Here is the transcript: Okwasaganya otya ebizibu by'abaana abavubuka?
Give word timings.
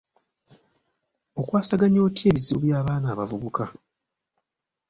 Okwasaganya 1.39 1.99
otya 2.07 2.25
ebizibu 2.31 2.59
by'abaana 2.63 3.07
abavubuka? 3.13 3.63